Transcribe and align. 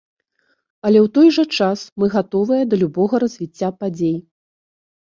Але 0.87 0.99
ў 1.05 1.11
той 1.17 1.29
жа 1.35 1.45
час 1.57 1.79
мы 2.01 2.11
гатовыя 2.17 2.63
да 2.73 2.83
любога 2.87 3.15
развіцця 3.27 3.69
падзей. 3.85 4.17